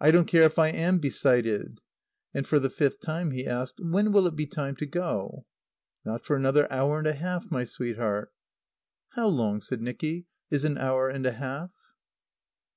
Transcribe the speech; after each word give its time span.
"I 0.00 0.10
don't 0.10 0.26
care 0.26 0.42
if 0.42 0.58
I 0.58 0.66
am 0.70 0.98
becited!" 0.98 1.78
And 2.34 2.44
for 2.44 2.58
the 2.58 2.70
fifth 2.70 2.98
time 2.98 3.30
he 3.30 3.46
asked, 3.46 3.78
"When 3.78 4.10
will 4.10 4.26
it 4.26 4.34
be 4.34 4.44
time 4.44 4.74
to 4.74 4.84
go?" 4.84 5.46
"Not 6.04 6.24
for 6.24 6.34
another 6.34 6.66
hour 6.72 6.98
and 6.98 7.06
a 7.06 7.12
half, 7.12 7.48
my 7.52 7.62
sweetheart." 7.62 8.32
"How 9.10 9.28
long," 9.28 9.60
said 9.60 9.80
Nicky, 9.80 10.26
"is 10.50 10.64
an 10.64 10.76
hour 10.76 11.08
and 11.08 11.24
a 11.24 11.30
half?" 11.30 11.70